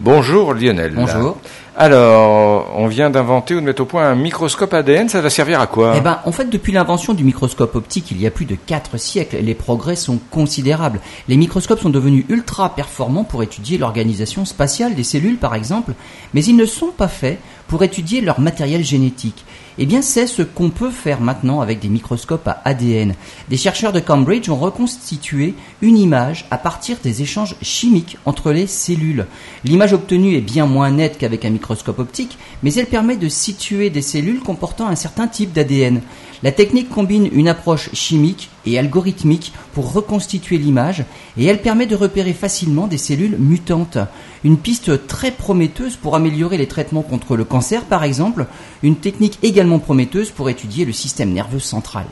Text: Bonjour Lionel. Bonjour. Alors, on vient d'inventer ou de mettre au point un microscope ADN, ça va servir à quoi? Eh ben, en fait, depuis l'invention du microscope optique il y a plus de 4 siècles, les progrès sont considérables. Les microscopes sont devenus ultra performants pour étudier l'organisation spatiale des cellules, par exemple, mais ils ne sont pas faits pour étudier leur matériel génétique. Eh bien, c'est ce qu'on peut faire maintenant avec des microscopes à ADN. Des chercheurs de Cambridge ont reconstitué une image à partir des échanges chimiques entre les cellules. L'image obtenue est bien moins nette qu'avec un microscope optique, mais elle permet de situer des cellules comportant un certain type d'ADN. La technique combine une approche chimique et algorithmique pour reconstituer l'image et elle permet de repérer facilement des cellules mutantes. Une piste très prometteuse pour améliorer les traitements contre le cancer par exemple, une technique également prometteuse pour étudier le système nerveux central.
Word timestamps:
Bonjour 0.00 0.52
Lionel. 0.52 0.92
Bonjour. 0.94 1.38
Alors, 1.74 2.70
on 2.76 2.86
vient 2.86 3.08
d'inventer 3.08 3.54
ou 3.54 3.60
de 3.60 3.64
mettre 3.64 3.82
au 3.82 3.86
point 3.86 4.08
un 4.08 4.14
microscope 4.14 4.72
ADN, 4.74 5.08
ça 5.08 5.22
va 5.22 5.30
servir 5.30 5.60
à 5.60 5.66
quoi? 5.66 5.94
Eh 5.96 6.00
ben, 6.00 6.20
en 6.24 6.32
fait, 6.32 6.50
depuis 6.50 6.72
l'invention 6.72 7.14
du 7.14 7.24
microscope 7.24 7.74
optique 7.74 8.10
il 8.10 8.20
y 8.20 8.26
a 8.26 8.30
plus 8.30 8.44
de 8.44 8.56
4 8.56 8.98
siècles, 8.98 9.38
les 9.40 9.54
progrès 9.54 9.96
sont 9.96 10.18
considérables. 10.30 11.00
Les 11.28 11.36
microscopes 11.36 11.80
sont 11.80 11.90
devenus 11.90 12.26
ultra 12.28 12.74
performants 12.74 13.24
pour 13.24 13.42
étudier 13.42 13.78
l'organisation 13.78 14.44
spatiale 14.44 14.94
des 14.94 15.04
cellules, 15.04 15.38
par 15.38 15.54
exemple, 15.54 15.92
mais 16.34 16.44
ils 16.44 16.56
ne 16.56 16.66
sont 16.66 16.92
pas 16.96 17.08
faits 17.08 17.38
pour 17.68 17.82
étudier 17.82 18.20
leur 18.20 18.40
matériel 18.40 18.84
génétique. 18.84 19.44
Eh 19.78 19.84
bien, 19.84 20.00
c'est 20.00 20.26
ce 20.26 20.42
qu'on 20.42 20.70
peut 20.70 20.90
faire 20.90 21.20
maintenant 21.20 21.60
avec 21.60 21.80
des 21.80 21.88
microscopes 21.88 22.48
à 22.48 22.62
ADN. 22.64 23.14
Des 23.50 23.56
chercheurs 23.58 23.92
de 23.92 24.00
Cambridge 24.00 24.48
ont 24.48 24.56
reconstitué 24.56 25.54
une 25.82 25.98
image 25.98 26.46
à 26.50 26.56
partir 26.56 26.96
des 27.02 27.20
échanges 27.20 27.56
chimiques 27.60 28.16
entre 28.24 28.52
les 28.52 28.66
cellules. 28.66 29.26
L'image 29.64 29.92
obtenue 29.92 30.34
est 30.34 30.40
bien 30.40 30.66
moins 30.66 30.90
nette 30.90 31.18
qu'avec 31.18 31.44
un 31.44 31.50
microscope 31.50 31.98
optique, 31.98 32.38
mais 32.62 32.72
elle 32.74 32.86
permet 32.86 33.16
de 33.16 33.28
situer 33.28 33.90
des 33.90 34.02
cellules 34.02 34.40
comportant 34.40 34.86
un 34.86 34.96
certain 34.96 35.28
type 35.28 35.52
d'ADN. 35.52 36.00
La 36.42 36.52
technique 36.52 36.88
combine 36.88 37.28
une 37.32 37.48
approche 37.48 37.90
chimique 37.92 38.48
et 38.66 38.78
algorithmique 38.78 39.52
pour 39.72 39.92
reconstituer 39.92 40.58
l'image 40.58 41.04
et 41.36 41.46
elle 41.46 41.62
permet 41.62 41.86
de 41.86 41.96
repérer 41.96 42.32
facilement 42.32 42.86
des 42.86 42.98
cellules 42.98 43.36
mutantes. 43.38 43.98
Une 44.44 44.58
piste 44.58 45.06
très 45.06 45.30
prometteuse 45.30 45.96
pour 45.96 46.16
améliorer 46.16 46.58
les 46.58 46.68
traitements 46.68 47.02
contre 47.02 47.36
le 47.36 47.44
cancer 47.44 47.84
par 47.84 48.04
exemple, 48.04 48.46
une 48.82 48.96
technique 48.96 49.38
également 49.42 49.78
prometteuse 49.78 50.30
pour 50.30 50.50
étudier 50.50 50.84
le 50.84 50.92
système 50.92 51.32
nerveux 51.32 51.58
central. 51.58 52.06